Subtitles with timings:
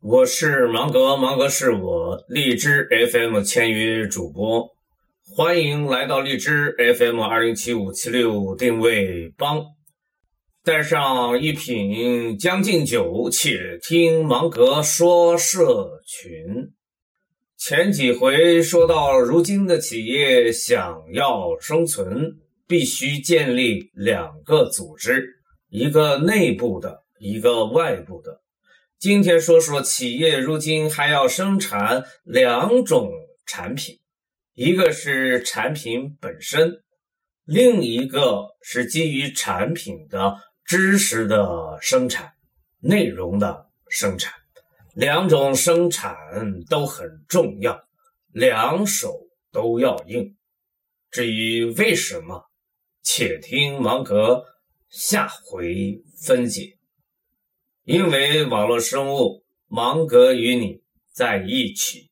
[0.00, 4.70] 我是芒格，芒格是我荔枝 FM 签约主播，
[5.34, 9.60] 欢迎来到荔枝 FM 二零七五七六定位帮，
[10.62, 16.70] 带上一瓶将进酒，且听芒格说社群。
[17.56, 22.36] 前几回说到，如今的企业想要生存，
[22.68, 25.26] 必须建立两个组织，
[25.70, 28.40] 一个内部的，一个外部的。
[28.98, 33.12] 今天说说企业如今还要生产两种
[33.46, 34.00] 产品，
[34.54, 36.82] 一个是产品本身，
[37.44, 40.34] 另一个是基于产品的
[40.64, 42.32] 知识的生产、
[42.80, 44.34] 内容的生产。
[44.96, 46.16] 两种生产
[46.68, 47.80] 都很重要，
[48.32, 49.16] 两手
[49.52, 50.36] 都要硬。
[51.12, 52.50] 至于为什么，
[53.04, 54.44] 且听芒格
[54.88, 56.77] 下回分解。
[57.88, 62.10] 因为网络生物，芒格与你在一起。